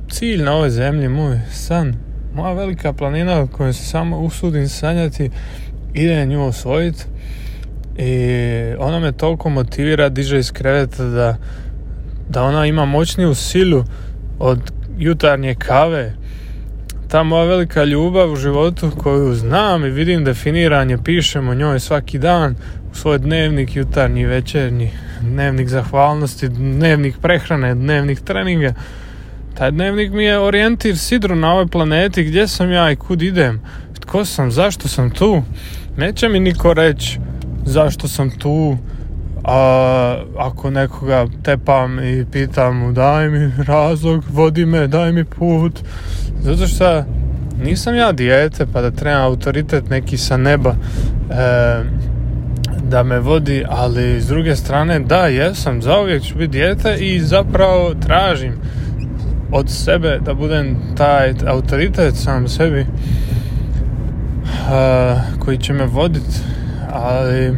cilj 0.09 0.43
na 0.43 0.53
ovoj 0.53 0.69
zemlji, 0.69 1.09
moj 1.09 1.39
san, 1.51 1.95
moja 2.35 2.53
velika 2.53 2.93
planina 2.93 3.47
koju 3.47 3.73
se 3.73 3.83
samo 3.83 4.19
usudim 4.19 4.69
sanjati, 4.69 5.29
ide 5.93 6.25
nju 6.25 6.45
osvojiti 6.45 7.03
i 7.97 8.13
ona 8.79 8.99
me 8.99 9.11
toliko 9.11 9.49
motivira, 9.49 10.09
diže 10.09 10.39
iz 10.39 10.51
kreveta 10.51 11.03
da, 11.03 11.37
da 12.29 12.43
ona 12.43 12.65
ima 12.65 12.85
moćniju 12.85 13.35
silu 13.35 13.83
od 14.39 14.71
jutarnje 14.97 15.55
kave. 15.55 16.13
Ta 17.07 17.23
moja 17.23 17.43
velika 17.43 17.83
ljubav 17.83 18.31
u 18.31 18.35
životu 18.35 18.91
koju 18.97 19.33
znam 19.33 19.85
i 19.85 19.89
vidim 19.89 20.23
definiranje, 20.23 20.97
pišem 20.97 21.49
o 21.49 21.55
njoj 21.55 21.79
svaki 21.79 22.19
dan 22.19 22.55
u 22.91 22.95
svoj 22.95 23.19
dnevnik, 23.19 23.75
jutarnji, 23.75 24.25
večernji, 24.25 24.91
dnevnik 25.21 25.67
zahvalnosti, 25.67 26.47
dnevnik 26.47 27.15
prehrane, 27.21 27.75
dnevnik 27.75 28.21
treninga. 28.21 28.73
Taj 29.57 29.71
dnevnik 29.71 30.11
mi 30.11 30.23
je 30.23 30.39
orijentir 30.39 30.97
sidru 30.97 31.35
na 31.35 31.51
ovoj 31.51 31.67
planeti, 31.67 32.23
gdje 32.23 32.47
sam 32.47 32.71
ja 32.71 32.91
i 32.91 32.95
kud 32.95 33.21
idem, 33.21 33.61
tko 33.99 34.25
sam, 34.25 34.51
zašto 34.51 34.87
sam 34.87 35.09
tu. 35.09 35.43
Neće 35.97 36.29
mi 36.29 36.39
niko 36.39 36.73
reći 36.73 37.19
zašto 37.65 38.07
sam 38.07 38.29
tu, 38.29 38.77
a 39.43 40.17
ako 40.37 40.69
nekoga 40.69 41.25
tepam 41.43 41.99
i 41.99 42.25
pitam 42.31 42.77
mu 42.77 42.91
daj 42.91 43.29
mi 43.29 43.51
razlog, 43.67 44.23
vodi 44.29 44.65
me, 44.65 44.87
daj 44.87 45.11
mi 45.11 45.25
put. 45.25 45.79
Zato 46.41 46.67
što 46.67 47.03
nisam 47.63 47.95
ja 47.95 48.11
dijete 48.11 48.65
pa 48.73 48.81
da 48.81 48.91
trebam 48.91 49.21
autoritet 49.21 49.89
neki 49.89 50.17
sa 50.17 50.37
neba 50.37 50.69
e, 50.69 50.75
da 52.83 53.03
me 53.03 53.19
vodi, 53.19 53.63
ali 53.69 54.21
s 54.21 54.27
druge 54.27 54.55
strane 54.55 54.99
da, 54.99 55.27
jesam, 55.27 55.81
zauvijek 55.81 56.23
ću 56.23 56.37
biti 56.37 56.51
dijete 56.51 56.97
i 56.99 57.19
zapravo 57.19 57.93
tražim 57.93 58.53
od 59.55 59.69
sebe 59.69 60.19
da 60.25 60.33
budem 60.33 60.77
taj 60.97 61.33
autoritet 61.47 62.15
sam 62.15 62.47
sebi 62.47 62.85
koji 65.39 65.57
će 65.57 65.73
me 65.73 65.85
voditi 65.85 66.39
ali 66.91 67.51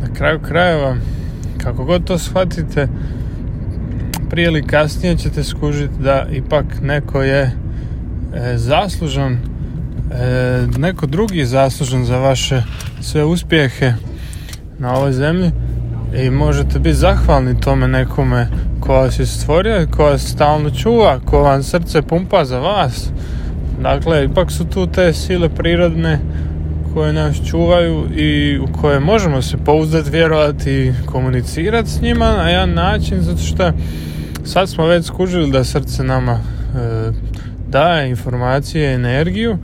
na 0.00 0.14
kraju 0.14 0.40
krajeva 0.40 0.96
kako 1.62 1.84
god 1.84 2.04
to 2.04 2.18
shvatite 2.18 2.88
prije 4.30 4.46
ili 4.46 4.66
kasnije 4.66 5.16
ćete 5.16 5.44
skužiti 5.44 5.94
da 5.98 6.26
ipak 6.32 6.64
neko 6.82 7.22
je 7.22 7.42
e, 7.42 7.52
zaslužan 8.56 9.32
e, 9.32 9.38
neko 10.78 11.06
drugi 11.06 11.38
je 11.38 11.46
zaslužan 11.46 12.04
za 12.04 12.18
vaše 12.18 12.62
sve 13.00 13.24
uspjehe 13.24 13.92
na 14.78 14.94
ovoj 14.94 15.12
zemlji 15.12 15.50
i 16.16 16.30
možete 16.30 16.78
biti 16.78 16.96
zahvalni 16.96 17.60
tome 17.60 17.88
nekome 17.88 18.48
ko 18.86 18.92
vas 18.92 19.18
je 19.18 19.26
stvorio, 19.26 19.86
ko 19.96 20.04
vas 20.04 20.22
stalno 20.22 20.70
čuva, 20.70 21.20
ko 21.24 21.38
vam 21.38 21.62
srce 21.62 22.02
pumpa 22.02 22.44
za 22.44 22.58
vas. 22.58 23.08
Dakle, 23.82 24.24
ipak 24.24 24.50
su 24.50 24.64
tu 24.64 24.86
te 24.86 25.12
sile 25.12 25.48
prirodne 25.48 26.18
koje 26.94 27.12
nas 27.12 27.36
čuvaju 27.50 28.06
i 28.16 28.58
u 28.58 28.80
koje 28.80 29.00
možemo 29.00 29.42
se 29.42 29.56
pouzdati, 29.56 30.10
vjerovati 30.10 30.70
i 30.70 30.92
komunicirati 31.06 31.90
s 31.90 32.00
njima 32.00 32.32
na 32.36 32.50
jedan 32.50 32.74
način, 32.74 33.20
zato 33.20 33.38
što 33.38 33.72
sad 34.44 34.68
smo 34.68 34.86
već 34.86 35.06
skužili 35.06 35.50
da 35.50 35.64
srce 35.64 36.04
nama 36.04 36.32
e, 36.32 36.38
daje 37.68 38.10
informacije, 38.10 38.94
energiju 38.94 39.58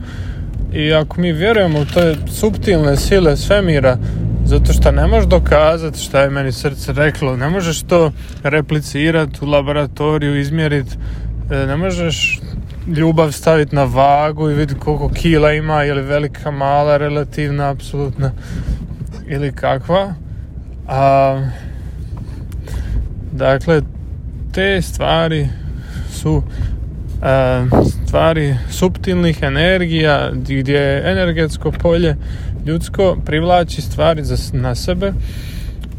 i 0.73 0.93
ako 0.93 1.21
mi 1.21 1.33
vjerujemo 1.33 1.79
u 1.79 1.85
te 1.85 2.15
subtilne 2.27 2.97
sile 2.97 3.37
svemira, 3.37 3.97
zato 4.51 4.73
što 4.73 4.91
ne 4.91 5.07
možeš 5.07 5.25
dokazati 5.29 5.99
šta 5.99 6.21
je 6.21 6.29
meni 6.29 6.51
srce 6.51 6.93
reklo, 6.93 7.37
ne 7.37 7.49
možeš 7.49 7.81
to 7.81 8.11
replicirati 8.43 9.39
u 9.41 9.45
laboratoriju, 9.45 10.39
izmjeriti, 10.39 10.95
e, 11.51 11.65
ne 11.65 11.77
možeš 11.77 12.41
ljubav 12.87 13.31
staviti 13.31 13.75
na 13.75 13.83
vagu 13.83 14.49
i 14.49 14.53
vidjeti 14.53 14.79
koliko 14.81 15.09
kila 15.09 15.53
ima, 15.53 15.85
ili 15.85 16.01
velika, 16.01 16.51
mala, 16.51 16.97
relativna, 16.97 17.69
apsolutna 17.69 18.31
ili 19.27 19.51
kakva. 19.51 20.13
A, 20.87 21.41
dakle, 23.31 23.81
te 24.53 24.81
stvari 24.81 25.49
su 26.13 26.43
stvari 28.07 28.55
subtilnih 28.69 29.43
energija 29.43 30.31
gdje 30.33 30.79
je 30.79 31.11
energetsko 31.11 31.71
polje 31.71 32.15
ljudsko 32.65 33.17
privlači 33.25 33.81
stvari 33.81 34.23
za, 34.23 34.35
na 34.53 34.75
sebe 34.75 35.13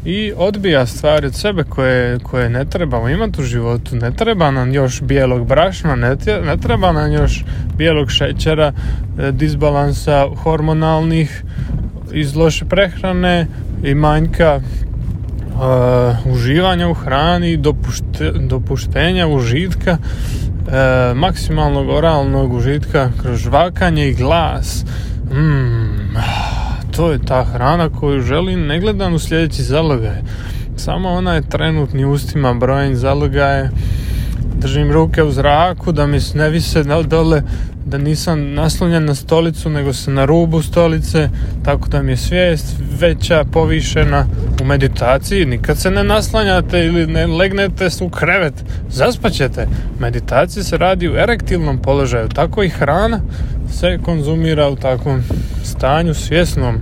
i 0.05 0.33
odbija 0.37 0.85
stvari 0.85 1.27
od 1.27 1.35
sebe 1.35 1.63
koje, 1.63 2.19
koje 2.19 2.49
ne 2.49 2.65
trebamo 2.65 3.09
imati 3.09 3.41
u 3.41 3.43
životu. 3.43 3.95
Ne 3.95 4.11
treba 4.11 4.51
nam 4.51 4.73
još 4.73 5.01
bijelog 5.01 5.47
brašna, 5.47 5.95
ne, 5.95 6.15
ne 6.45 6.57
treba 6.57 6.91
nam 6.91 7.11
još 7.11 7.43
bijelog 7.77 8.11
šećera, 8.11 8.73
e, 9.19 9.31
disbalansa 9.31 10.27
hormonalnih 10.43 11.43
iz 12.13 12.35
loše 12.35 12.65
prehrane 12.65 13.47
i 13.83 13.95
manjka 13.95 14.59
uh, 15.53 16.33
uživanja 16.33 16.87
u 16.87 16.93
hrani, 16.93 17.57
dopušte, 17.57 18.31
dopuštenja 18.31 19.27
užitka, 19.27 19.97
uh, 19.97 21.17
maksimalnog 21.17 21.89
oralnog 21.89 22.53
užitka 22.53 23.09
kroz 23.21 23.39
žvakanje 23.39 24.09
i 24.09 24.13
glas. 24.13 24.85
Mm, 25.31 26.02
to 27.03 27.11
je 27.11 27.19
ta 27.19 27.43
hrana 27.43 27.89
koju 27.89 28.21
želim, 28.21 28.67
ne 28.67 28.79
gledam 28.79 29.13
u 29.13 29.19
sljedeći 29.19 29.63
zalogaj. 29.63 30.15
Samo 30.75 31.09
ona 31.09 31.33
je 31.33 31.49
trenutni 31.49 32.05
ustima 32.05 32.53
brojen 32.53 32.95
zalogaje. 32.95 33.69
Držim 34.63 34.91
ruke 34.91 35.23
u 35.23 35.31
zraku 35.31 35.91
da 35.91 36.07
mi 36.07 36.19
ne 36.33 36.49
vise 36.49 36.83
dole, 36.83 37.41
da 37.85 37.97
nisam 37.97 38.53
naslonjen 38.53 39.05
na 39.05 39.15
stolicu, 39.15 39.69
nego 39.69 39.93
sam 39.93 40.13
na 40.13 40.25
rubu 40.25 40.61
stolice, 40.61 41.29
tako 41.65 41.89
da 41.89 42.01
mi 42.01 42.11
je 42.11 42.17
svijest 42.17 42.75
veća, 42.99 43.43
povišena 43.51 44.27
u 44.61 44.65
meditaciji. 44.65 45.45
Nikad 45.45 45.77
se 45.77 45.91
ne 45.91 46.03
naslanjate 46.03 46.85
ili 46.85 47.07
ne 47.07 47.27
legnete 47.27 47.89
u 48.01 48.09
krevet, 48.09 48.53
zaspaćete. 48.89 49.67
Meditacija 49.99 50.63
se 50.63 50.77
radi 50.77 51.09
u 51.09 51.15
erektilnom 51.15 51.77
položaju, 51.77 52.29
tako 52.29 52.63
i 52.63 52.69
hrana 52.69 53.19
se 53.71 53.99
konzumira 54.05 54.69
u 54.69 54.75
takvom 54.75 55.23
stanju 55.63 56.13
svjesnom 56.13 56.75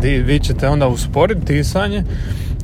di 0.00 0.18
vi 0.18 0.38
ćete 0.38 0.68
onda 0.68 0.86
usporiti 0.86 1.54
disanje 1.54 2.04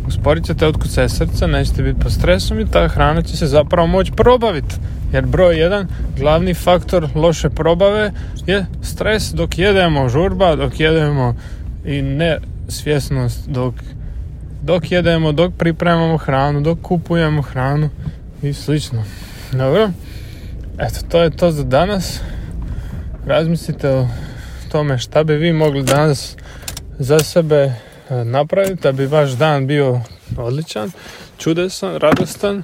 usporit 0.06 0.44
ćete 0.44 0.66
otkucaje 0.66 1.08
srca 1.08 1.46
nećete 1.46 1.82
biti 1.82 2.00
pod 2.00 2.12
stresom 2.12 2.60
i 2.60 2.70
ta 2.70 2.88
hrana 2.88 3.22
će 3.22 3.36
se 3.36 3.46
zapravo 3.46 3.86
moći 3.86 4.12
probaviti 4.12 4.74
jer 5.12 5.26
broj 5.26 5.60
jedan 5.60 5.86
glavni 6.18 6.54
faktor 6.54 7.08
loše 7.14 7.50
probave 7.50 8.12
je 8.46 8.66
stres 8.82 9.32
dok 9.32 9.58
jedemo 9.58 10.08
žurba 10.08 10.56
dok 10.56 10.80
jedemo 10.80 11.34
i 11.84 12.02
nesvjesnost 12.02 13.48
dok 13.48 13.74
dok 14.62 14.92
jedemo, 14.92 15.32
dok 15.32 15.52
pripremamo 15.58 16.16
hranu, 16.16 16.60
dok 16.60 16.78
kupujemo 16.82 17.42
hranu 17.42 17.90
i 18.42 18.52
slično. 18.52 19.04
Dobro, 19.52 19.90
eto, 20.78 21.00
to 21.08 21.22
je 21.22 21.30
to 21.30 21.50
za 21.50 21.64
danas. 21.64 22.20
Razmislite 23.26 23.90
o 23.90 24.08
tome 24.72 24.98
šta 24.98 25.24
bi 25.24 25.34
vi 25.34 25.52
mogli 25.52 25.82
danas 25.82 26.36
za 26.98 27.18
sebe 27.18 27.72
napraviti 28.10 28.82
da 28.82 28.92
bi 28.92 29.06
vaš 29.06 29.30
dan 29.30 29.66
bio 29.66 30.00
odličan, 30.36 30.90
čudesan, 31.38 31.96
radostan 31.96 32.62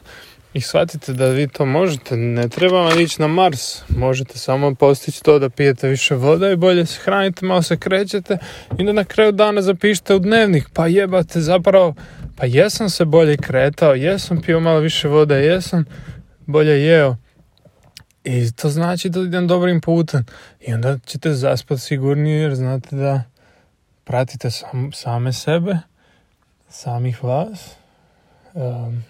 i 0.54 0.60
shvatite 0.60 1.12
da 1.12 1.26
vi 1.26 1.48
to 1.48 1.66
možete. 1.66 2.16
Ne 2.16 2.48
treba 2.48 2.82
vam 2.82 3.00
ići 3.00 3.20
na 3.20 3.28
Mars, 3.28 3.82
možete 3.88 4.38
samo 4.38 4.74
postići 4.74 5.22
to 5.22 5.38
da 5.38 5.50
pijete 5.50 5.88
više 5.88 6.14
voda 6.14 6.50
i 6.50 6.56
bolje 6.56 6.86
se 6.86 7.00
hranite, 7.04 7.46
malo 7.46 7.62
se 7.62 7.76
krećete 7.76 8.38
i 8.78 8.84
da 8.84 8.92
na 8.92 9.04
kraju 9.04 9.32
dana 9.32 9.62
zapišite 9.62 10.14
u 10.14 10.18
dnevnik. 10.18 10.68
Pa 10.72 10.86
jebate 10.86 11.40
zapravo, 11.40 11.94
pa 12.36 12.46
jesam 12.46 12.90
se 12.90 13.04
bolje 13.04 13.36
kretao, 13.36 13.94
jesam 13.94 14.42
pio 14.42 14.60
malo 14.60 14.78
više 14.78 15.08
vode, 15.08 15.34
jesam 15.34 15.84
bolje 16.46 16.84
jeo 16.84 17.16
i 18.24 18.52
to 18.52 18.68
znači 18.68 19.08
da 19.08 19.20
idem 19.20 19.46
dobrim 19.46 19.80
putem. 19.80 20.24
I 20.60 20.74
onda 20.74 20.98
ćete 21.06 21.32
zaspati 21.32 21.80
sigurnije 21.80 22.40
jer 22.42 22.54
znate 22.54 22.96
da 22.96 23.22
pratite 24.06 24.50
sam, 24.50 24.92
same 24.92 25.32
sebe, 25.32 25.78
samih 26.68 27.24
vas 27.24 27.76
um, 28.54 29.02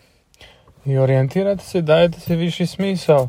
i 0.84 0.98
orijentirate 0.98 1.64
se, 1.64 1.82
dajete 1.82 2.20
se 2.20 2.36
viši 2.36 2.66
smisao. 2.66 3.28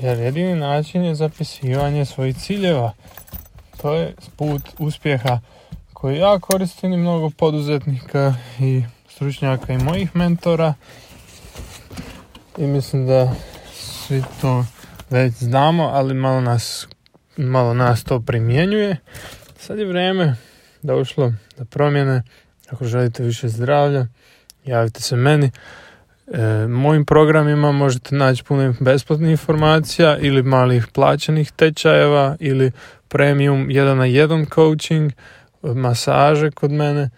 Jer 0.00 0.18
jedini 0.18 0.54
način 0.54 1.04
je 1.04 1.14
zapisivanje 1.14 2.04
svojih 2.04 2.36
ciljeva. 2.36 2.92
To 3.82 3.94
je 3.94 4.14
put 4.36 4.62
uspjeha 4.78 5.40
koji 5.92 6.18
ja 6.18 6.38
koristim 6.38 6.92
i 6.92 6.96
mnogo 6.96 7.30
poduzetnika 7.30 8.34
i 8.60 8.82
stručnjaka 9.08 9.72
i 9.72 9.78
mojih 9.78 10.16
mentora. 10.16 10.74
I 12.58 12.66
mislim 12.66 13.06
da 13.06 13.32
svi 13.72 14.22
to 14.40 14.64
već 15.10 15.34
znamo, 15.34 15.84
ali 15.84 16.14
malo 16.14 16.40
nas, 16.40 16.88
malo 17.36 17.74
nas 17.74 18.04
to 18.04 18.20
primjenjuje. 18.20 18.96
Sad 19.58 19.78
je 19.78 19.86
vrijeme 19.86 20.36
došlo 20.82 21.32
do 21.58 21.64
promjene. 21.64 22.22
Ako 22.70 22.84
želite 22.84 23.22
više 23.22 23.48
zdravlja, 23.48 24.06
javite 24.64 25.00
se 25.00 25.16
meni. 25.16 25.50
E, 26.26 26.66
mojim 26.68 27.04
programima 27.04 27.72
možete 27.72 28.14
naći 28.14 28.44
puno 28.44 28.74
besplatnih 28.80 29.30
informacija 29.30 30.18
ili 30.18 30.42
malih 30.42 30.86
plaćenih 30.86 31.52
tečajeva 31.52 32.36
ili 32.40 32.72
premium 33.08 33.66
1 33.68 33.94
na 33.94 34.04
1 34.04 34.54
coaching, 34.54 35.12
masaže 35.62 36.50
kod 36.50 36.72
mene 36.72 37.10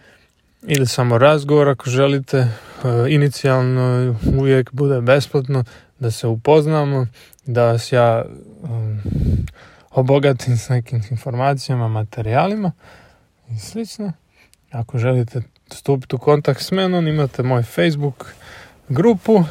ili 0.62 0.87
samo 0.87 1.18
razgovor 1.18 1.68
ako 1.68 1.90
želite. 1.90 2.38
E, 2.38 2.49
inicijalno 3.09 4.14
uvijek 4.38 4.73
bude 4.73 5.01
besplatno 5.01 5.64
da 5.99 6.11
se 6.11 6.27
upoznamo, 6.27 7.07
da 7.47 7.64
vas 7.64 7.92
ja 7.92 8.25
um, 8.62 9.01
obogatim 9.90 10.57
s 10.57 10.68
nekim 10.68 11.03
informacijama, 11.11 11.88
materijalima 11.88 12.73
i 13.51 13.59
slično. 13.59 14.13
Ako 14.71 14.99
želite 14.99 15.43
stupiti 15.73 16.17
u 16.17 16.19
kontakt 16.19 16.63
s 16.63 16.71
menom, 16.71 17.09
imate 17.09 17.43
moj 17.43 17.63
Facebook 17.63 18.35
grupu 18.89 19.35
uh, 19.35 19.45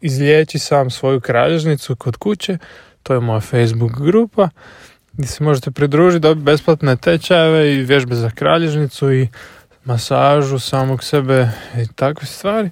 Izliječi 0.00 0.58
sam 0.58 0.90
svoju 0.90 1.20
kralježnicu 1.20 1.96
kod 1.96 2.16
kuće. 2.16 2.58
To 3.02 3.14
je 3.14 3.20
moja 3.20 3.40
Facebook 3.40 3.92
grupa 4.00 4.48
gdje 5.12 5.28
se 5.28 5.44
možete 5.44 5.70
pridružiti, 5.70 6.20
dobiti 6.20 6.44
besplatne 6.44 6.96
tečajeve 6.96 7.74
i 7.74 7.82
vježbe 7.82 8.14
za 8.14 8.30
kralježnicu 8.30 9.12
i 9.12 9.28
masažu 9.84 10.58
samog 10.58 11.04
sebe 11.04 11.50
i 11.76 11.86
takve 11.94 12.26
stvari. 12.26 12.70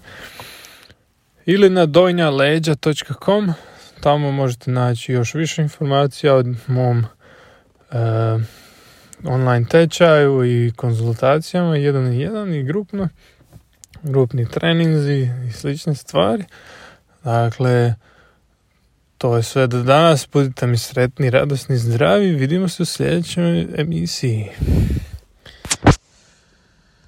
Ili 1.47 1.71
na 1.71 1.87
dojnjaleđa.com 1.87 3.53
tamo 4.01 4.33
možete 4.33 4.71
naći 4.71 5.13
još 5.13 5.35
više 5.35 5.63
informacija 5.63 6.37
o 6.37 6.43
mom 6.67 6.99
uh, 6.99 8.43
online 9.27 9.67
tečaju 9.71 10.45
i 10.45 10.73
konzultacijama 10.77 11.77
jedan 11.77 12.13
i 12.13 12.21
jedan 12.21 12.55
i 12.55 12.63
grupno 12.63 13.09
grupni 14.03 14.47
treninzi 14.51 15.31
i 15.49 15.53
slične 15.53 15.95
stvari. 15.95 16.45
Dakle 17.25 17.95
to 19.19 19.37
je 19.37 19.43
sve 19.43 19.67
do 19.67 19.83
danas. 19.83 20.29
Budite 20.33 20.67
mi 20.67 20.79
sretni, 20.79 21.31
radosni, 21.31 21.77
zdravi. 21.77 22.31
Vidimo 22.31 22.69
se 22.69 22.83
u 22.83 22.87
sljedećoj 22.87 23.67
emisiji 23.77 24.51